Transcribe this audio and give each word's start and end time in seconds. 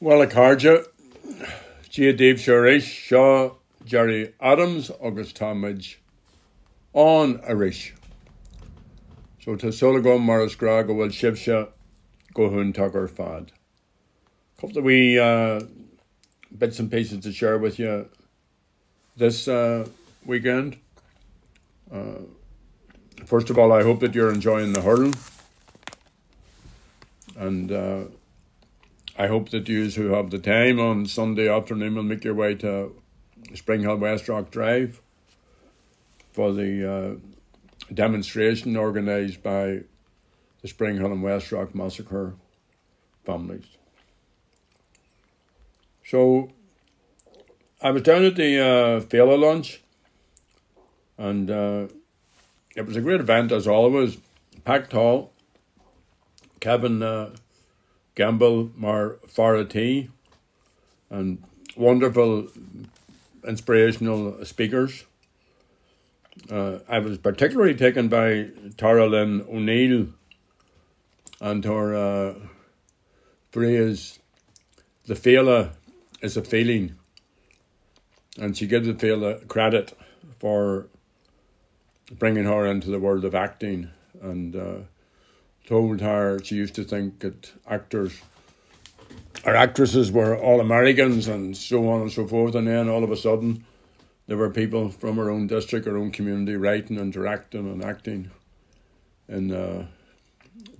Well 0.00 0.22
a 0.22 0.28
cardja 0.28 0.86
Gia 1.90 2.12
Dave 2.12 2.36
Sharish 2.36 2.82
Shaw 2.82 3.54
Gerry 3.84 4.32
Adams 4.40 4.92
August 5.00 5.36
Talmage 5.36 5.96
on 6.92 7.40
Arish. 7.40 7.94
So 9.42 9.56
to 9.56 9.66
Solagon 9.72 10.20
Morris 10.20 10.54
Grag 10.54 10.86
will 10.86 11.08
Shivsha 11.08 11.70
go 12.32 12.72
tucker 12.72 13.08
fad. 13.08 13.50
Couple 14.60 14.78
of 14.78 14.84
wee 14.84 15.18
uh, 15.18 15.62
bits 16.56 16.78
and 16.78 16.88
pieces 16.88 17.24
to 17.24 17.32
share 17.32 17.58
with 17.58 17.80
you 17.80 18.08
this 19.16 19.48
uh, 19.48 19.88
weekend. 20.24 20.76
Uh, 21.92 22.20
first 23.24 23.50
of 23.50 23.58
all, 23.58 23.72
I 23.72 23.82
hope 23.82 23.98
that 23.98 24.14
you're 24.14 24.32
enjoying 24.32 24.74
the 24.74 24.80
hurling. 24.80 25.14
And 27.36 27.72
uh, 27.72 28.04
I 29.20 29.26
hope 29.26 29.48
that 29.50 29.68
you 29.68 29.90
who 29.90 30.10
have 30.10 30.30
the 30.30 30.38
time 30.38 30.78
on 30.78 31.06
Sunday 31.06 31.48
afternoon 31.48 31.96
will 31.96 32.04
make 32.04 32.22
your 32.22 32.34
way 32.34 32.54
to 32.54 32.94
Spring 33.52 33.80
Hill 33.80 33.96
West 33.96 34.28
Rock 34.28 34.52
Drive 34.52 35.02
for 36.30 36.52
the 36.52 36.88
uh, 36.88 37.92
demonstration 37.92 38.76
organised 38.76 39.42
by 39.42 39.80
the 40.62 40.68
Spring 40.68 40.98
Hill 40.98 41.10
and 41.10 41.20
West 41.20 41.50
Rock 41.50 41.74
Massacre 41.74 42.36
families. 43.24 43.66
So 46.04 46.50
I 47.82 47.90
was 47.90 48.02
down 48.02 48.24
at 48.24 48.36
the 48.36 48.60
uh, 48.60 49.00
Féile 49.00 49.36
lunch 49.36 49.82
and 51.18 51.50
uh, 51.50 51.88
it 52.76 52.86
was 52.86 52.94
a 52.94 53.00
great 53.00 53.20
event 53.20 53.50
as 53.50 53.66
always, 53.66 54.16
packed 54.64 54.92
hall. 54.92 55.32
Kevin 56.60 57.02
uh, 57.02 57.30
Gamble, 58.18 58.72
Mar 58.74 59.18
Farati, 59.28 60.08
and 61.08 61.40
wonderful 61.76 62.48
inspirational 63.46 64.44
speakers. 64.44 65.04
Uh, 66.50 66.80
I 66.88 66.98
was 66.98 67.18
particularly 67.18 67.76
taken 67.76 68.08
by 68.08 68.48
Tara 68.76 69.06
Lynn 69.06 69.46
O'Neill 69.48 70.08
and 71.40 71.64
her 71.64 71.94
uh, 71.94 72.34
phrase, 73.52 74.18
the 75.06 75.14
Féile 75.14 75.70
is 76.20 76.36
a 76.36 76.42
feeling. 76.42 76.96
And 78.36 78.56
she 78.56 78.66
gives 78.66 78.88
the 78.88 78.94
Féile 78.94 79.46
credit 79.46 79.96
for 80.40 80.88
bringing 82.10 82.46
her 82.46 82.66
into 82.66 82.90
the 82.90 82.98
world 82.98 83.24
of 83.24 83.36
acting 83.36 83.90
and 84.20 84.56
uh, 84.56 84.78
told 85.68 86.00
her 86.00 86.42
she 86.42 86.54
used 86.54 86.74
to 86.74 86.82
think 86.82 87.18
that 87.18 87.52
actors 87.68 88.18
or 89.44 89.54
actresses 89.54 90.10
were 90.10 90.34
all 90.34 90.60
Americans 90.60 91.28
and 91.28 91.54
so 91.54 91.86
on 91.90 92.00
and 92.00 92.10
so 92.10 92.26
forth, 92.26 92.54
and 92.54 92.66
then 92.66 92.88
all 92.88 93.04
of 93.04 93.10
a 93.10 93.16
sudden 93.16 93.66
there 94.26 94.38
were 94.38 94.48
people 94.48 94.88
from 94.88 95.16
her 95.16 95.28
own 95.28 95.46
district, 95.46 95.86
her 95.86 95.98
own 95.98 96.10
community, 96.10 96.56
writing 96.56 96.98
and 96.98 97.12
directing 97.12 97.70
and 97.70 97.84
acting 97.84 98.30
in 99.28 99.52
uh, 99.52 99.86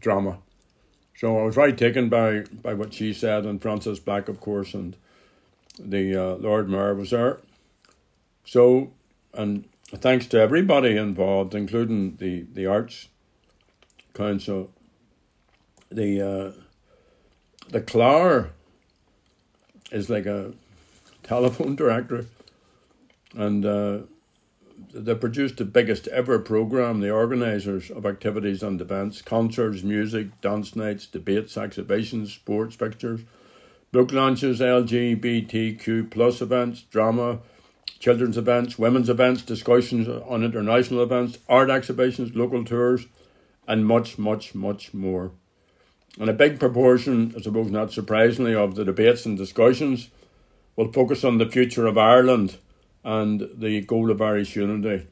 drama. 0.00 0.38
So 1.16 1.38
I 1.38 1.42
was 1.42 1.54
very 1.54 1.74
taken 1.74 2.08
by, 2.08 2.44
by 2.62 2.72
what 2.72 2.94
she 2.94 3.12
said, 3.12 3.44
and 3.44 3.60
Frances 3.60 4.00
Black, 4.00 4.28
of 4.28 4.40
course, 4.40 4.72
and 4.72 4.96
the 5.78 6.16
uh, 6.16 6.34
Lord 6.36 6.70
Mayor 6.70 6.94
was 6.94 7.10
there. 7.10 7.40
So, 8.46 8.92
and 9.34 9.68
thanks 9.94 10.26
to 10.28 10.40
everybody 10.40 10.96
involved, 10.96 11.54
including 11.54 12.16
the, 12.16 12.46
the 12.54 12.64
Arts 12.64 13.08
Council 14.14 14.70
the 15.90 16.20
uh, 16.22 16.52
the 17.70 17.80
Clar 17.80 18.50
is 19.90 20.10
like 20.10 20.26
a 20.26 20.52
telephone 21.22 21.76
director, 21.76 22.26
and 23.34 23.64
uh, 23.64 23.98
they 24.92 25.14
produced 25.14 25.56
the 25.58 25.64
biggest 25.64 26.06
ever 26.08 26.38
program. 26.38 27.00
The 27.00 27.10
organisers 27.10 27.90
of 27.90 28.06
activities 28.06 28.62
and 28.62 28.80
events, 28.80 29.22
concerts, 29.22 29.82
music, 29.82 30.40
dance 30.40 30.76
nights, 30.76 31.06
debates, 31.06 31.56
exhibitions, 31.56 32.32
sports 32.32 32.76
fixtures, 32.76 33.20
book 33.92 34.12
launches, 34.12 34.60
LGBTQ 34.60 36.10
plus 36.10 36.40
events, 36.40 36.82
drama. 36.82 37.40
Children's 37.98 38.38
events, 38.38 38.78
women's 38.78 39.08
events, 39.08 39.42
discussions 39.42 40.06
on 40.08 40.44
international 40.44 41.02
events, 41.02 41.38
art 41.48 41.68
exhibitions, 41.68 42.32
local 42.36 42.64
tours, 42.64 43.06
and 43.66 43.84
much, 43.84 44.18
much, 44.18 44.54
much 44.54 44.94
more. 44.94 45.32
And 46.18 46.28
a 46.28 46.32
big 46.32 46.58
proportion, 46.58 47.34
I 47.36 47.40
suppose 47.40 47.70
not 47.70 47.92
surprisingly, 47.92 48.54
of 48.54 48.74
the 48.74 48.84
debates 48.84 49.26
and 49.26 49.36
discussions 49.36 50.10
will 50.74 50.92
focus 50.92 51.24
on 51.24 51.38
the 51.38 51.48
future 51.48 51.86
of 51.86 51.98
Ireland 51.98 52.56
and 53.04 53.48
the 53.54 53.80
goal 53.82 54.10
of 54.10 54.20
Irish 54.20 54.56
unity. 54.56 55.06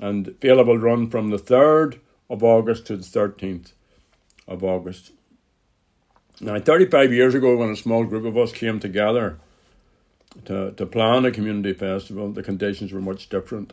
And 0.00 0.26
Féile 0.40 0.66
will 0.66 0.78
run 0.78 1.10
from 1.10 1.30
the 1.30 1.38
3rd 1.38 1.98
of 2.28 2.42
August 2.42 2.86
to 2.86 2.96
the 2.96 3.04
13th 3.04 3.72
of 4.48 4.64
August. 4.64 5.12
Now, 6.40 6.58
35 6.58 7.12
years 7.12 7.34
ago, 7.34 7.56
when 7.56 7.70
a 7.70 7.76
small 7.76 8.04
group 8.04 8.24
of 8.24 8.36
us 8.36 8.52
came 8.52 8.80
together 8.80 9.38
to, 10.46 10.72
to 10.72 10.86
plan 10.86 11.24
a 11.24 11.30
community 11.30 11.74
festival, 11.74 12.32
the 12.32 12.42
conditions 12.42 12.92
were 12.92 13.00
much 13.00 13.28
different. 13.28 13.72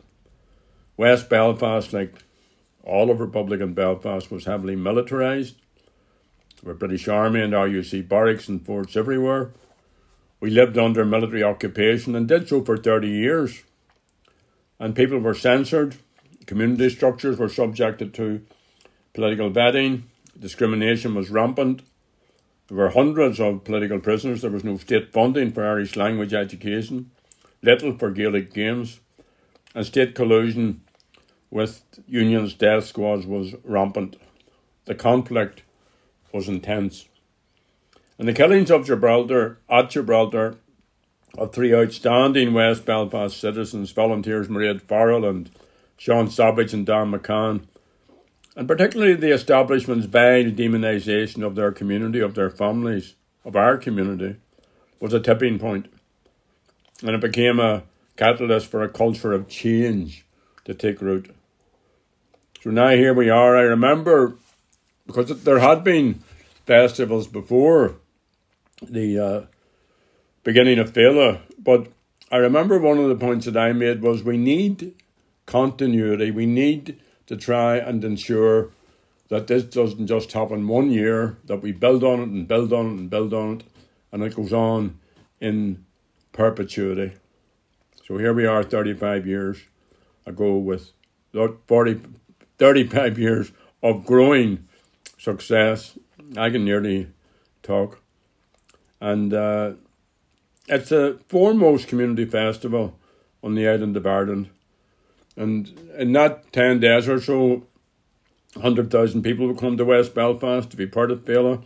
West 0.97 1.29
Belfast, 1.29 1.93
like 1.93 2.13
all 2.83 3.09
of 3.09 3.19
Republican 3.19 3.73
Belfast, 3.73 4.29
was 4.29 4.45
heavily 4.45 4.75
militarised 4.75 5.53
were 6.63 6.73
British 6.73 7.07
Army 7.07 7.41
and 7.41 7.53
RUC 7.53 8.07
barracks 8.07 8.47
and 8.47 8.65
forts 8.65 8.95
everywhere. 8.95 9.51
We 10.39 10.49
lived 10.49 10.77
under 10.77 11.05
military 11.05 11.43
occupation 11.43 12.15
and 12.15 12.27
did 12.27 12.47
so 12.47 12.63
for 12.63 12.77
30 12.77 13.07
years. 13.07 13.63
And 14.79 14.95
people 14.95 15.19
were 15.19 15.33
censored, 15.33 15.95
community 16.45 16.89
structures 16.89 17.37
were 17.37 17.49
subjected 17.49 18.13
to 18.15 18.45
political 19.13 19.49
vetting, 19.49 20.03
discrimination 20.39 21.15
was 21.15 21.29
rampant. 21.31 21.81
There 22.67 22.77
were 22.77 22.89
hundreds 22.89 23.39
of 23.39 23.63
political 23.63 23.99
prisoners, 23.99 24.41
there 24.41 24.51
was 24.51 24.63
no 24.63 24.77
state 24.77 25.11
funding 25.11 25.51
for 25.51 25.65
Irish 25.65 25.95
language 25.95 26.33
education, 26.33 27.11
little 27.63 27.97
for 27.97 28.11
Gaelic 28.11 28.53
games, 28.53 28.99
and 29.73 29.85
state 29.85 30.13
collusion 30.13 30.81
with 31.49 31.83
unions' 32.07 32.53
death 32.53 32.85
squads 32.85 33.25
was 33.25 33.55
rampant. 33.63 34.17
The 34.85 34.95
conflict 34.95 35.63
was 36.31 36.47
intense. 36.47 37.07
And 38.17 38.27
the 38.27 38.33
killings 38.33 38.71
of 38.71 38.85
Gibraltar, 38.85 39.59
at 39.69 39.89
Gibraltar, 39.89 40.57
of 41.37 41.53
three 41.53 41.73
outstanding 41.73 42.53
West 42.53 42.85
Belfast 42.85 43.39
citizens, 43.39 43.91
volunteers 43.91 44.47
Mairead 44.47 44.81
Farrell 44.81 45.25
and 45.25 45.49
Sean 45.97 46.29
Savage 46.29 46.73
and 46.73 46.85
Dan 46.85 47.11
McCann, 47.11 47.67
and 48.55 48.67
particularly 48.67 49.13
the 49.13 49.33
establishment's 49.33 50.07
vile 50.07 50.45
demonisation 50.45 51.45
of 51.45 51.53
their 51.53 51.71
community, 51.71 52.19
of 52.19 52.33
their 52.33 52.49
families, 52.49 53.13
of 53.45 53.55
our 53.55 53.77
community, 53.77 54.37
was 54.99 55.13
a 55.13 55.19
tipping 55.19 55.59
point. 55.59 55.93
And 57.01 57.11
it 57.11 57.21
became 57.21 57.59
a 57.59 57.83
catalyst 58.15 58.65
for 58.65 58.81
a 58.81 58.89
culture 58.89 59.31
of 59.31 59.47
change 59.47 60.25
to 60.65 60.73
take 60.73 61.01
root. 61.01 61.35
So 62.61 62.71
now 62.71 62.89
here 62.89 63.13
we 63.13 63.29
are. 63.29 63.55
I 63.55 63.61
remember 63.61 64.37
because 65.07 65.43
there 65.43 65.59
had 65.59 65.83
been 65.83 66.21
festivals 66.65 67.27
before 67.27 67.95
the 68.81 69.17
uh, 69.17 69.41
beginning 70.43 70.77
of 70.77 70.93
Féile, 70.93 71.41
but 71.57 71.87
I 72.29 72.37
remember 72.37 72.77
one 72.77 72.99
of 72.99 73.07
the 73.07 73.15
points 73.15 73.45
that 73.45 73.57
I 73.57 73.71
made 73.71 74.01
was 74.01 74.21
we 74.21 74.37
need 74.37 74.93
continuity. 75.45 76.29
We 76.29 76.45
need 76.45 76.99
to 77.25 77.37
try 77.37 77.77
and 77.77 78.03
ensure 78.03 78.69
that 79.29 79.47
this 79.47 79.63
doesn't 79.63 80.07
just 80.07 80.31
happen 80.33 80.67
one 80.67 80.91
year, 80.91 81.37
that 81.45 81.61
we 81.61 81.71
build 81.71 82.03
on 82.03 82.19
it 82.19 82.29
and 82.29 82.47
build 82.47 82.71
on 82.71 82.85
it 82.87 82.99
and 82.99 83.09
build 83.09 83.33
on 83.33 83.55
it, 83.55 83.63
and 84.11 84.23
it 84.23 84.35
goes 84.35 84.53
on 84.53 84.99
in 85.39 85.85
perpetuity. 86.31 87.13
So 88.05 88.17
here 88.17 88.33
we 88.33 88.45
are 88.45 88.63
35 88.63 89.25
years 89.25 89.57
ago 90.25 90.57
with 90.57 90.91
40, 91.67 92.01
35 92.57 93.19
years 93.19 93.51
of 93.83 94.05
growing 94.05 94.66
success. 95.17 95.97
I 96.35 96.49
can 96.49 96.65
nearly 96.65 97.07
talk. 97.63 98.01
And 98.99 99.33
uh, 99.33 99.73
it's 100.67 100.89
the 100.89 101.19
foremost 101.27 101.87
community 101.87 102.25
festival 102.25 102.97
on 103.43 103.55
the 103.55 103.67
island 103.67 103.95
of 103.97 104.05
Ireland. 104.05 104.49
And 105.35 105.69
in 105.97 106.13
that 106.13 106.51
10 106.51 106.79
days 106.79 107.07
or 107.07 107.21
so, 107.21 107.67
100,000 108.53 109.21
people 109.21 109.47
will 109.47 109.55
come 109.55 109.77
to 109.77 109.85
West 109.85 110.15
Belfast 110.15 110.69
to 110.71 110.77
be 110.77 110.87
part 110.87 111.11
of 111.11 111.25
Féile 111.25 111.63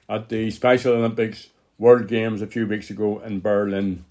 at 0.08 0.28
the 0.28 0.50
Special 0.50 0.94
Olympics 0.94 1.48
World 1.78 2.08
Games 2.08 2.42
a 2.42 2.46
few 2.46 2.66
weeks 2.66 2.90
ago 2.90 3.20
in 3.20 3.40
Berlin. 3.40 4.04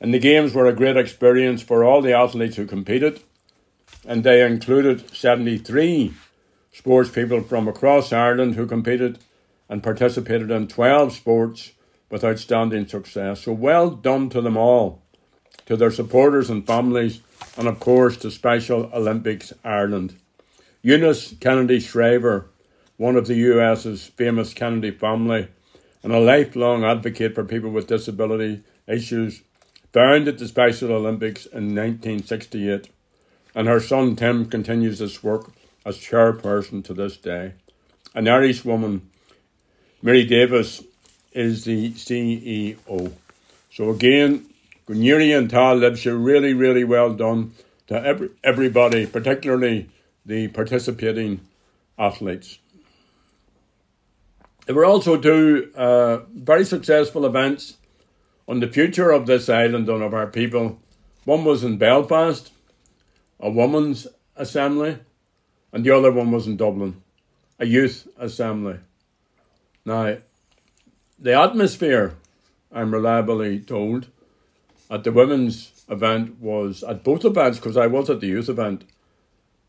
And 0.00 0.14
the 0.14 0.18
Games 0.18 0.54
were 0.54 0.66
a 0.66 0.72
great 0.72 0.96
experience 0.96 1.62
for 1.62 1.84
all 1.84 2.00
the 2.00 2.12
athletes 2.12 2.56
who 2.56 2.66
competed, 2.66 3.22
and 4.06 4.24
they 4.24 4.44
included 4.44 5.14
73 5.14 6.14
sports 6.72 7.10
people 7.10 7.42
from 7.42 7.68
across 7.68 8.12
Ireland 8.12 8.54
who 8.54 8.66
competed 8.66 9.18
and 9.68 9.82
participated 9.82 10.50
in 10.50 10.68
12 10.68 11.12
sports 11.12 11.72
with 12.10 12.24
outstanding 12.24 12.86
success. 12.86 13.42
So 13.42 13.52
well 13.52 13.90
done 13.90 14.30
to 14.30 14.40
them 14.40 14.56
all, 14.56 15.02
to 15.70 15.76
their 15.76 15.92
supporters 15.92 16.50
and 16.50 16.66
families, 16.66 17.20
and 17.56 17.68
of 17.68 17.78
course 17.78 18.16
to 18.16 18.28
Special 18.28 18.90
Olympics 18.92 19.52
Ireland. 19.62 20.16
Eunice 20.82 21.32
Kennedy 21.38 21.78
Shriver, 21.78 22.48
one 22.96 23.14
of 23.14 23.28
the 23.28 23.36
US's 23.36 24.04
famous 24.04 24.52
Kennedy 24.52 24.90
family, 24.90 25.46
and 26.02 26.12
a 26.12 26.18
lifelong 26.18 26.82
advocate 26.82 27.36
for 27.36 27.44
people 27.44 27.70
with 27.70 27.86
disability 27.86 28.64
issues, 28.88 29.42
founded 29.92 30.40
the 30.40 30.48
Special 30.48 30.90
Olympics 30.90 31.46
in 31.46 31.76
1968, 31.76 32.88
and 33.54 33.68
her 33.68 33.78
son 33.78 34.16
Tim 34.16 34.46
continues 34.46 34.98
this 34.98 35.22
work 35.22 35.52
as 35.86 35.98
chairperson 35.98 36.84
to 36.86 36.94
this 36.94 37.16
day. 37.16 37.52
An 38.12 38.26
Irish 38.26 38.64
woman, 38.64 39.08
Mary 40.02 40.24
Davis, 40.24 40.82
is 41.32 41.64
the 41.64 41.92
CEO. 41.92 43.12
So 43.70 43.90
again, 43.90 44.50
Gunyuri 44.90 45.38
and 45.38 45.48
Tal 45.48 45.76
Libsha, 45.76 46.12
really, 46.12 46.52
really 46.52 46.82
well 46.82 47.14
done 47.14 47.52
to 47.86 47.94
every, 47.94 48.30
everybody, 48.42 49.06
particularly 49.06 49.88
the 50.26 50.48
participating 50.48 51.40
athletes. 51.96 52.58
There 54.66 54.74
were 54.74 54.84
also 54.84 55.16
two 55.16 55.70
uh, 55.76 56.18
very 56.34 56.64
successful 56.64 57.24
events 57.24 57.76
on 58.48 58.58
the 58.58 58.66
future 58.66 59.12
of 59.12 59.26
this 59.26 59.48
island 59.48 59.88
and 59.88 60.02
of 60.02 60.12
our 60.12 60.26
people. 60.26 60.80
One 61.24 61.44
was 61.44 61.62
in 61.62 61.78
Belfast, 61.78 62.50
a 63.38 63.48
women's 63.48 64.08
assembly, 64.34 64.98
and 65.72 65.84
the 65.84 65.96
other 65.96 66.10
one 66.10 66.32
was 66.32 66.48
in 66.48 66.56
Dublin, 66.56 67.00
a 67.60 67.66
youth 67.66 68.08
assembly. 68.18 68.80
Now, 69.84 70.16
the 71.16 71.40
atmosphere, 71.40 72.16
I'm 72.72 72.92
reliably 72.92 73.60
told, 73.60 74.08
at 74.90 75.04
the 75.04 75.12
women's 75.12 75.84
event 75.88 76.40
was 76.40 76.82
at 76.82 77.04
both 77.04 77.24
events 77.24 77.58
because 77.58 77.76
I 77.76 77.86
was 77.86 78.10
at 78.10 78.20
the 78.20 78.26
youth 78.26 78.48
event. 78.48 78.84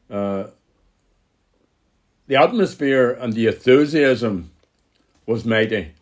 Uh, 0.10 0.48
the 2.28 2.36
atmosphere 2.36 3.12
and 3.12 3.34
the 3.34 3.48
enthusiasm 3.48 4.52
was 5.26 5.46
mighty. 5.46 5.94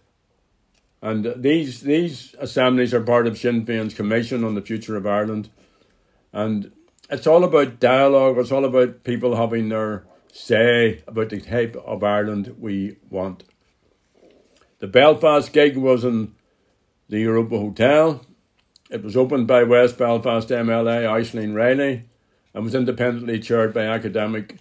And 1.02 1.34
these 1.38 1.82
these 1.82 2.36
assemblies 2.40 2.94
are 2.94 3.02
part 3.02 3.28
of 3.28 3.38
Sinn 3.38 3.66
Féin's 3.66 3.94
Commission 3.94 4.44
on 4.44 4.56
the 4.56 4.62
Future 4.62 4.96
of 4.96 5.08
Ireland. 5.08 5.50
And 6.34 6.72
it's 7.10 7.28
all 7.28 7.44
about 7.44 7.80
dialogue, 7.80 8.38
it's 8.38 8.52
all 8.52 8.66
about 8.66 9.04
people 9.04 9.36
having 9.36 9.70
their 9.70 10.06
say 10.32 11.04
about 11.08 11.30
the 11.30 11.42
type 11.42 11.76
of 11.76 12.04
Ireland 12.04 12.56
we 12.60 12.98
want. 13.10 13.44
The 14.80 14.88
Belfast 14.88 15.52
gig 15.52 15.76
was 15.78 16.04
in 16.04 16.36
the 17.10 17.20
Europa 17.20 17.58
Hotel. 17.58 18.26
It 18.90 19.04
was 19.04 19.16
opened 19.16 19.46
by 19.46 19.64
West 19.64 20.00
Belfast 20.00 20.50
MLA 20.50 21.04
Aisling 21.04 21.54
Reilly 21.54 22.06
and 22.56 22.64
was 22.64 22.74
independently 22.74 23.40
chaired 23.40 23.72
by 23.72 23.84
academic 23.84 24.58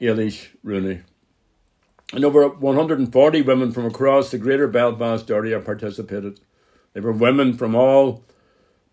Eilish 0.00 0.48
Rooney. 0.62 1.00
And 2.12 2.24
over 2.24 2.48
140 2.48 3.42
women 3.42 3.72
from 3.72 3.84
across 3.84 4.30
the 4.30 4.38
greater 4.38 4.68
Belfast 4.68 5.28
area 5.32 5.58
participated. 5.58 6.38
They 6.92 7.00
were 7.00 7.10
women 7.10 7.56
from 7.56 7.74
all 7.74 8.24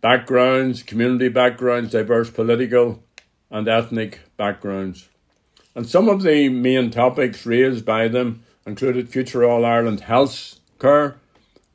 backgrounds, 0.01 0.81
community 0.81 1.29
backgrounds, 1.29 1.91
diverse 1.91 2.31
political 2.31 3.03
and 3.51 3.67
ethnic 3.67 4.21
backgrounds. 4.37 5.07
And 5.75 5.87
some 5.87 6.09
of 6.09 6.23
the 6.23 6.49
main 6.49 6.89
topics 6.89 7.45
raised 7.45 7.85
by 7.85 8.07
them 8.07 8.43
included 8.65 9.09
future 9.09 9.43
All 9.43 9.65
Ireland 9.65 10.01
health 10.01 10.55
care, 10.79 11.17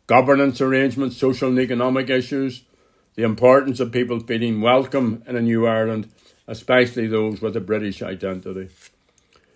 governance 0.09 0.61
arrangements, 0.61 1.17
social 1.17 1.49
and 1.49 1.61
economic 1.61 2.11
issues, 2.11 2.65
the 3.19 3.25
importance 3.25 3.81
of 3.81 3.91
people 3.91 4.21
feeling 4.21 4.61
welcome 4.61 5.25
in 5.27 5.35
a 5.35 5.43
new 5.43 5.67
Ireland, 5.67 6.09
especially 6.47 7.09
those 7.09 7.43
with 7.43 7.57
a 7.57 7.61
British 7.61 8.01
identity. 8.01 8.69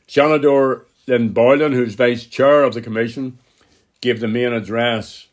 Seanador 0.08 0.86
Lynn 1.06 1.28
Boylan, 1.28 1.70
who's 1.70 1.94
vice 1.94 2.26
chair 2.26 2.64
of 2.64 2.74
the 2.74 2.80
commission, 2.80 3.38
gave 4.00 4.18
the 4.18 4.26
main 4.26 4.52
address. 4.52 5.28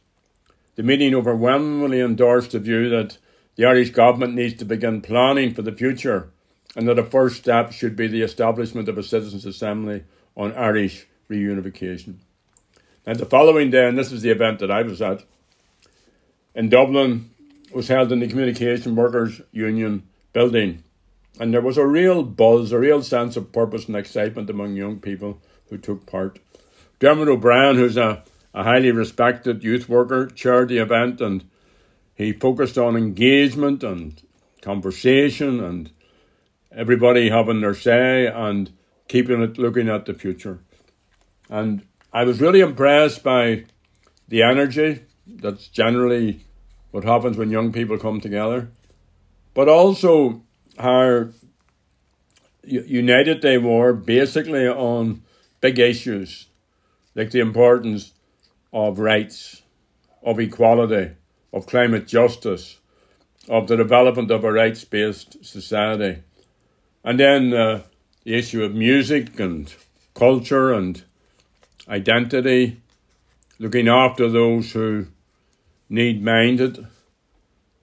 The 0.76 0.84
meeting 0.84 1.16
overwhelmingly 1.16 2.02
endorsed 2.02 2.52
the 2.52 2.60
view 2.60 2.88
that 2.90 3.18
the 3.56 3.66
Irish 3.66 3.90
government 3.90 4.36
needs 4.36 4.54
to 4.58 4.64
begin 4.64 5.02
planning 5.02 5.52
for 5.52 5.64
the 5.64 5.72
future 5.72 6.30
and 6.76 6.88
that 6.88 7.00
a 7.00 7.04
first 7.04 7.38
step 7.38 7.72
should 7.72 7.96
be 7.96 8.06
the 8.06 8.22
establishment 8.22 8.88
of 8.88 9.00
a 9.00 9.02
citizens' 9.02 9.48
assembly 9.48 10.04
on 10.38 10.54
Irish 10.54 11.08
reunification. 11.32 12.18
And 13.08 13.18
the 13.18 13.26
following 13.26 13.72
day, 13.72 13.88
and 13.88 13.98
this 13.98 14.12
is 14.12 14.22
the 14.22 14.30
event 14.30 14.60
that 14.60 14.70
I 14.70 14.84
was 14.84 15.02
at, 15.02 15.24
in 16.54 16.70
Dublin, 16.70 17.32
was 17.72 17.88
held 17.88 18.12
in 18.12 18.20
the 18.20 18.28
Communication 18.28 18.96
Workers 18.96 19.42
Union 19.52 20.08
building. 20.34 20.84
And 21.40 21.54
there 21.54 21.62
was 21.62 21.78
a 21.78 21.86
real 21.86 22.24
buzz, 22.24 22.72
a 22.72 22.80
real 22.80 23.02
sense 23.02 23.38
of 23.38 23.52
purpose 23.52 23.86
and 23.86 23.96
excitement 23.96 24.50
among 24.50 24.76
young 24.76 25.00
people 25.00 25.42
who 25.70 25.78
took 25.78 26.06
part. 26.06 26.40
Dermot 27.00 27.30
O'Brien, 27.30 27.76
who's 27.76 27.98
a, 27.98 28.24
a 28.54 28.64
highly 28.64 28.92
respected 28.92 29.64
youth 29.64 29.88
worker, 29.88 30.28
chaired 30.28 30.70
the 30.70 30.80
event 30.80 31.22
and 31.22 31.46
he 32.16 32.34
focused 32.34 32.78
on 32.78 32.98
engagement 32.98 33.84
and 33.84 34.22
conversation 34.62 35.64
and 35.64 35.92
everybody 36.72 37.30
having 37.30 37.62
their 37.62 37.74
say 37.74 38.28
and 38.28 38.72
keeping 39.08 39.42
it 39.42 39.58
looking 39.58 39.88
at 39.88 40.06
the 40.06 40.14
future. 40.14 40.60
And 41.50 41.86
I 42.12 42.24
was 42.24 42.42
really 42.42 42.60
impressed 42.60 43.24
by 43.24 43.66
the 44.28 44.44
energy 44.44 45.04
that's 45.26 45.68
generally 45.68 46.46
what 46.92 47.04
happens 47.04 47.38
when 47.38 47.52
young 47.52 47.72
people 47.72 47.98
come 47.98 48.20
together, 48.20 48.70
but 49.54 49.70
also 49.70 50.42
how 50.78 51.28
united 52.64 53.42
they 53.42 53.58
were 53.58 53.94
basically 53.94 54.68
on 54.68 55.22
big 55.62 55.80
issues 55.80 56.48
like 57.16 57.32
the 57.32 57.40
importance 57.40 58.14
of 58.72 59.00
rights, 59.00 59.64
of 60.24 60.40
equality, 60.40 61.12
of 61.52 61.66
climate 61.66 62.08
justice, 62.08 62.80
of 63.48 63.68
the 63.68 63.76
development 63.76 64.30
of 64.32 64.44
a 64.44 64.52
rights 64.52 64.84
based 64.84 65.44
society. 65.44 66.22
And 67.04 67.20
then 67.20 67.54
uh, 67.54 67.82
the 68.24 68.36
issue 68.36 68.64
of 68.64 68.76
music 68.76 69.40
and 69.40 69.74
culture 70.14 70.72
and 70.72 71.04
identity, 71.88 72.82
looking 73.58 73.88
after 73.88 74.30
those 74.30 74.72
who 74.72 75.08
need 75.90 76.24
minded. 76.24 76.86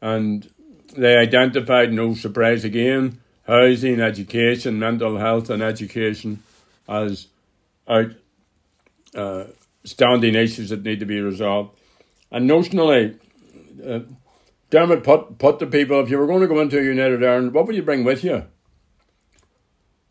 And 0.01 0.49
they 0.97 1.17
identified, 1.17 1.93
no 1.93 2.15
surprise 2.15 2.65
again, 2.65 3.21
housing, 3.47 4.01
education, 4.01 4.79
mental 4.79 5.19
health, 5.19 5.51
and 5.51 5.63
education 5.63 6.43
as 6.89 7.29
out, 7.89 8.13
uh, 9.15 9.45
issues 9.85 10.71
that 10.71 10.83
need 10.83 11.01
to 11.01 11.07
be 11.07 11.21
resolved. 11.21 11.79
And 12.31 12.49
notionally, 12.51 13.19
uh, 13.85 14.01
Dermot 14.71 15.05
put, 15.05 15.39
put 15.39 15.59
the 15.59 15.67
people, 15.67 16.01
if 16.01 16.11
you 16.11 16.19
were 16.19 16.27
going 16.27 16.41
to 16.41 16.49
go 16.49 16.61
into 16.61 16.79
a 16.79 16.83
United 16.83 17.25
Ireland, 17.25 17.55
what 17.55 17.67
would 17.67 17.77
you 17.77 17.83
bring 17.83 18.05
with 18.05 18.25
you? 18.25 18.45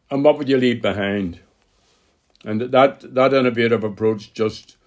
And 0.10 0.24
what 0.24 0.38
would 0.38 0.48
you 0.48 0.58
leave 0.58 0.82
behind? 0.82 1.40
And 2.46 2.62
that, 2.62 3.14
that 3.16 3.34
innovative 3.34 3.84
approach 3.84 4.34
just 4.34 4.78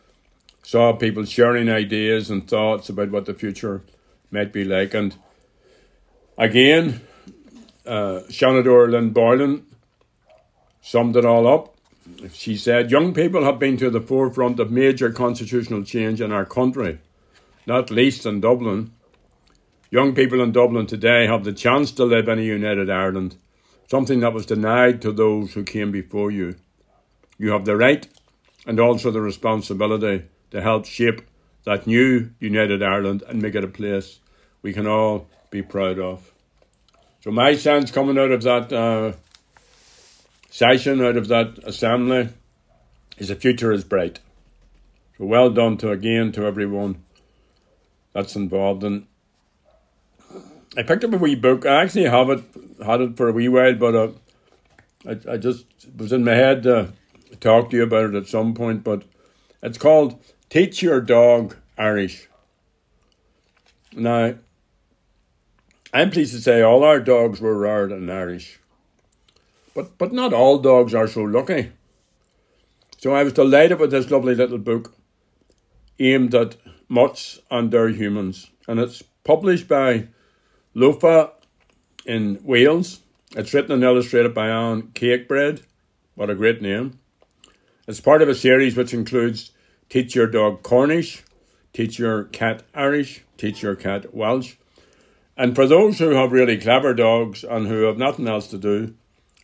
saw 0.69 0.93
people 0.93 1.25
sharing 1.25 1.71
ideas 1.71 2.29
and 2.29 2.47
thoughts 2.47 2.91
about 2.91 3.11
what 3.11 3.25
the 3.25 3.33
future 3.33 3.81
might 4.31 4.53
be 4.53 4.65
like. 4.65 4.93
And 4.93 5.17
again, 6.37 7.01
uh, 7.87 8.21
Shanador 8.29 8.91
Lynn 8.91 9.09
Boylan 9.09 9.65
summed 10.83 11.17
it 11.17 11.25
all 11.25 11.49
up. 11.49 11.75
She 12.35 12.55
said, 12.55 12.91
Young 12.91 13.15
people 13.15 13.45
have 13.45 13.59
been 13.59 13.79
to 13.79 13.89
the 13.89 14.03
forefront 14.03 14.61
of 14.61 14.71
major 14.71 15.11
constitutional 15.11 15.85
change 15.85 16.21
in 16.21 16.33
our 16.33 16.45
country, 16.45 16.99
not 17.67 17.91
least 17.91 18.27
in 18.27 18.43
Dublin. 18.43 18.93
Young 19.91 20.15
people 20.15 20.43
in 20.43 20.53
Dublin 20.53 20.87
today 20.87 21.27
have 21.27 21.45
the 21.45 21.55
chance 21.55 21.93
to 21.93 22.05
live 22.05 22.29
in 22.29 22.39
a 22.39 22.43
united 22.43 22.91
Ireland, 22.91 23.37
something 23.87 24.21
that 24.21 24.35
was 24.35 24.45
denied 24.45 25.01
to 25.01 25.13
those 25.13 25.55
who 25.55 25.65
came 25.65 25.91
before 25.91 26.31
you. 26.31 26.57
You 27.39 27.53
have 27.53 27.65
the 27.65 27.75
right 27.75 28.07
and 28.67 28.79
also 28.79 29.11
the 29.11 29.23
responsibility 29.23 30.25
to 30.51 30.61
help 30.61 30.87
shape 30.87 31.23
that 31.65 31.87
new 31.87 32.31
united 32.41 32.83
Ireland 32.83 33.23
and 33.29 33.43
make 33.43 33.55
it 33.55 33.65
a 33.65 33.69
place 33.69 34.21
we 34.63 34.73
can 34.73 34.87
all 34.87 35.27
be 35.51 35.63
proud 35.63 35.99
of. 35.99 36.33
So 37.21 37.31
my 37.31 37.57
sense 37.57 37.91
coming 37.91 38.19
out 38.19 38.31
of 38.31 38.43
that 38.43 38.73
uh, 38.73 39.13
session, 40.51 41.03
out 41.03 41.17
of 41.17 41.29
that 41.29 41.59
assembly, 41.65 42.31
is 43.19 43.29
the 43.29 43.35
future 43.35 43.73
is 43.73 43.85
bright. 43.85 44.21
So 45.17 45.25
well 45.25 45.51
done 45.51 45.77
to 45.79 45.91
again 45.91 46.33
to 46.33 46.45
everyone 46.45 47.05
that's 48.13 48.37
involved. 48.37 48.85
And 48.85 49.07
I 50.77 50.83
picked 50.83 51.05
up 51.05 51.13
a 51.13 51.19
wee 51.19 51.35
book. 51.35 51.67
I 51.67 51.83
actually 51.83 52.05
have 52.05 52.31
it 52.31 52.45
had 52.85 53.01
it 53.01 53.17
for 53.17 53.29
a 53.29 53.33
wee 53.33 53.49
while, 53.49 53.75
but 53.75 53.95
uh, 53.95 54.13
I 55.07 55.35
I 55.35 55.37
just 55.37 55.67
was 55.97 56.13
in 56.13 56.25
my 56.25 56.35
head 56.35 56.63
to 56.63 56.93
talk 57.41 57.71
to 57.71 57.77
you 57.77 57.83
about 57.83 58.11
it 58.11 58.15
at 58.15 58.29
some 58.29 58.55
point. 58.55 58.85
But 58.85 59.03
it's 59.63 59.79
called 59.79 60.19
Teach 60.51 60.83
Your 60.83 61.03
Dog 61.03 61.57
Irish. 61.77 62.27
Now 63.93 64.35
I'm 65.93 66.11
pleased 66.11 66.35
to 66.35 66.41
say 66.41 66.63
all 66.63 66.85
our 66.85 67.01
dogs 67.01 67.39
were 67.39 67.59
reared 67.59 67.93
in 67.93 68.09
Irish. 68.09 68.59
But, 69.75 69.99
but 69.99 70.13
not 70.13 70.33
all 70.33 70.59
dogs 70.59 70.95
are 70.95 71.07
so 71.07 71.23
lucky. 71.23 71.73
So 72.97 73.15
I 73.15 73.25
was 73.25 73.35
delighted 73.35 73.79
with 73.79 73.91
this 73.91 74.11
lovely 74.11 74.35
little 74.35 74.57
book 74.57 74.95
aimed 75.99 76.35
at 76.35 76.57
mutts 76.89 77.41
and 77.51 77.71
their 77.71 77.91
humans. 77.91 78.51
And 78.67 78.81
it's 78.81 79.03
published 79.25 79.69
by 79.69 80.09
Lolfa 80.75 81.31
in 82.07 82.41
Wales. 82.43 83.01
It's 83.37 83.53
written 83.53 83.73
and 83.73 83.85
illustrated 83.85 84.33
by 84.33 84.49
Anne 84.49 84.93
Cakebread. 84.95 85.63
What 86.15 86.31
a 86.31 86.35
great 86.35 86.63
name. 86.63 86.99
It's 87.87 88.01
part 88.01 88.23
of 88.23 88.31
a 88.31 88.35
series 88.35 88.77
which 88.77 88.95
includes 88.95 89.53
Teach 89.89 90.15
Your 90.15 90.27
Dog 90.27 90.63
Cornish, 90.63 91.23
Teach 91.73 91.99
Your 91.99 92.25
Cat 92.25 92.63
Irish, 92.75 93.25
Teach 93.37 93.63
Your 93.63 93.75
Cat 93.75 94.15
Welsh, 94.15 94.57
and 95.37 95.55
for 95.55 95.67
those 95.67 96.01
who 96.01 96.11
have 96.11 96.33
really 96.33 96.59
clever 96.59 96.93
dogs 96.93 97.45
and 97.45 97.69
who 97.69 97.83
have 97.83 97.97
nothing 97.97 98.27
else 98.27 98.49
to 98.49 98.59
do, 98.59 98.95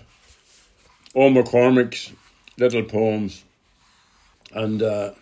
Eoghan 1.15 1.35
Mac 1.35 1.47
Cormaic's 1.47 2.13
little 2.59 2.85
poems. 2.85 3.43
And 4.53 4.81
uh, 4.83 5.13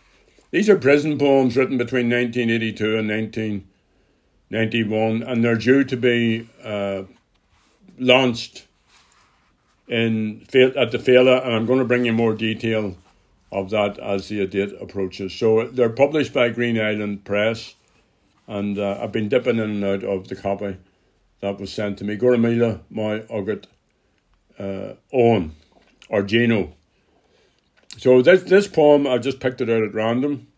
these 0.50 0.69
are 0.69 0.77
prison 0.77 1.17
poems 1.19 1.57
written 1.57 1.79
between 1.79 2.11
1982 2.11 2.99
and 2.99 3.09
1991, 3.09 5.23
and 5.23 5.45
they're 5.45 5.57
due 5.57 5.85
to 5.85 5.97
be 5.97 6.49
uh, 6.62 7.05
launched 7.99 8.67
in 9.88 10.43
at 10.55 10.93
the 10.93 10.99
Féile, 10.99 11.45
and 11.45 11.55
I'm 11.55 11.67
going 11.67 11.79
to 11.79 11.85
bring 11.85 12.05
you 12.05 12.12
more 12.12 12.35
detail 12.35 12.97
of 13.50 13.71
that 13.71 13.99
as 13.99 14.28
the 14.28 14.47
date 14.47 14.73
approaches. 14.81 15.33
So 15.33 15.69
they're 15.69 15.88
published 15.88 16.33
by 16.33 16.50
Green 16.50 16.78
Island 16.78 17.25
Press, 17.25 17.75
and 18.47 18.78
uh, 18.78 18.99
I've 19.00 19.12
been 19.12 19.28
dipping 19.28 19.57
in 19.57 19.71
and 19.71 19.85
out 19.85 20.05
of 20.05 20.28
the 20.28 20.37
copy 20.37 20.76
that 21.40 21.59
was 21.59 21.73
sent 21.73 21.99
to 21.99 22.05
me. 22.05 22.17
Goramila, 22.17 22.81
my 22.90 23.21
Ugat 23.21 23.64
uh, 24.59 24.95
on 25.12 25.55
or. 26.09 26.26
So 27.97 28.23
this 28.23 28.43
this 28.45 28.69
poem 28.69 29.07
I 29.07 29.19
just 29.19 29.40
picked 29.40 29.61
it 29.61 29.71
out 29.71 29.83
at 29.83 29.95
random, 29.95 30.49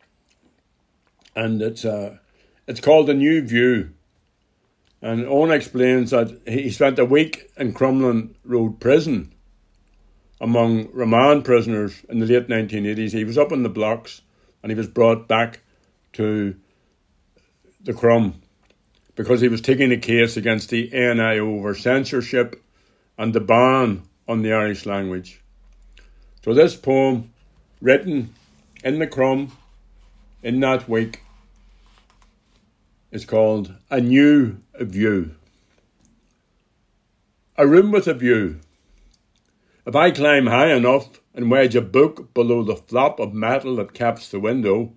and 1.35 1.63
it's 1.63 1.85
uh, 1.85 2.19
it's 2.67 2.81
called 2.81 3.09
a 3.09 3.15
new 3.15 3.43
view. 3.43 3.91
And 5.03 5.25
Eoghan 5.25 5.55
explains 5.55 6.11
that 6.11 6.43
he 6.47 6.71
spent 6.71 6.99
a 6.99 7.07
week 7.07 7.51
in 7.57 7.73
Crumlin 7.73 8.35
Road 8.45 8.81
prison 8.81 9.33
among 10.41 10.91
remand 10.93 11.45
prisoners 11.45 12.03
in 12.09 12.19
the 12.19 12.27
late 12.27 12.49
1980s. 12.49 13.13
He 13.13 13.25
was 13.25 13.37
up 13.37 13.53
in 13.53 13.63
the 13.63 13.69
blocks 13.69 14.23
and 14.63 14.71
he 14.71 14.77
was 14.77 14.89
brought 14.89 15.29
back 15.29 15.61
to 16.15 16.57
the 17.83 17.93
Crum 17.93 18.41
because 19.15 19.41
he 19.41 19.49
was 19.49 19.61
taking 19.61 19.93
a 19.93 19.97
case 19.97 20.37
against 20.37 20.71
the 20.71 20.91
NIO 20.91 21.59
over 21.59 21.75
censorship 21.75 22.63
and 23.19 23.35
the 23.35 23.41
ban 23.41 24.03
on 24.27 24.43
the 24.43 24.53
Irish 24.53 24.87
language. 24.87 25.43
So 26.43 26.55
this 26.55 26.75
poem, 26.75 27.33
written 27.83 28.35
in 28.83 28.99
the 28.99 29.07
Crum 29.07 29.53
in 30.43 30.61
that 30.61 30.89
week, 30.89 31.21
is 33.11 33.25
called 33.27 33.75
A 33.91 34.01
New 34.01 34.59
View. 34.79 35.35
A 37.57 37.67
room 37.67 37.91
with 37.91 38.07
a 38.07 38.15
view. 38.15 38.61
If 39.91 39.97
I 39.97 40.13
climb 40.13 40.47
high 40.47 40.73
enough 40.73 41.21
and 41.35 41.51
wedge 41.51 41.75
a 41.75 41.81
book 41.81 42.33
below 42.33 42.63
the 42.63 42.77
flap 42.77 43.19
of 43.19 43.35
metal 43.35 43.75
that 43.75 43.93
caps 43.93 44.29
the 44.29 44.39
window, 44.39 44.93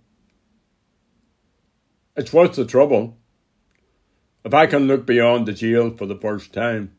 it's 2.15 2.31
worth 2.31 2.53
the 2.53 2.63
trouble. 2.63 3.17
If 4.45 4.53
I 4.53 4.67
can 4.67 4.85
look 4.85 5.07
beyond 5.07 5.47
the 5.47 5.53
jail 5.53 5.89
for 5.89 6.05
the 6.05 6.19
first 6.19 6.53
time, 6.53 6.95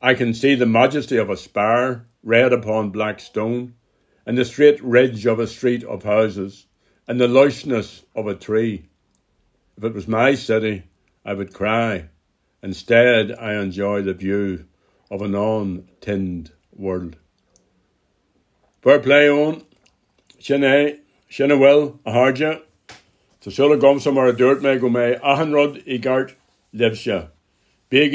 I 0.00 0.14
can 0.14 0.32
see 0.32 0.54
the 0.54 0.64
majesty 0.64 1.18
of 1.18 1.28
a 1.28 1.36
spire, 1.36 2.08
red 2.22 2.50
upon 2.50 2.88
black 2.88 3.20
stone, 3.20 3.74
and 4.24 4.38
the 4.38 4.46
straight 4.46 4.82
ridge 4.82 5.26
of 5.26 5.38
a 5.38 5.46
street 5.46 5.84
of 5.84 6.04
houses, 6.04 6.64
and 7.06 7.20
the 7.20 7.28
lushness 7.28 8.06
of 8.14 8.26
a 8.26 8.34
tree. 8.34 8.88
If 9.76 9.84
it 9.84 9.92
was 9.92 10.08
my 10.08 10.34
city, 10.34 10.84
I 11.26 11.34
would 11.34 11.52
cry. 11.52 12.08
Instead, 12.62 13.32
I 13.32 13.60
enjoy 13.60 14.00
the 14.00 14.14
view 14.14 14.64
of 15.10 15.22
an 15.22 15.34
untinned 15.34 16.52
world. 16.72 17.16
Fair 18.82 19.00
play 19.00 19.28
on. 19.28 19.62
Sinné, 20.40 20.90
eh, 20.90 20.96
sinna 21.28 21.54
eh 21.54 21.58
will, 21.58 22.00
a 22.04 22.12
hardja. 22.12 22.62
Tá 23.40 23.52
sula 23.52 23.76
gom 23.76 24.00
sam 24.00 24.14
mar 24.14 24.26
a 24.26 24.32
dúirt 24.32 24.62
me 24.62 24.78
go 24.78 24.88
mé 24.88 25.20
ahanrod 25.20 25.82
i 25.86 25.98
gart 25.98 26.34
libse. 26.74 27.28
Big 27.88 28.14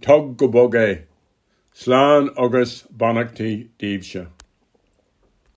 tug 0.00 0.36
go 0.36 0.48
é. 0.48 0.92
Eh. 0.92 0.98
Slán 1.74 2.30
agus 2.36 2.84
bannachtaí 2.96 3.68
díobse. 3.78 4.28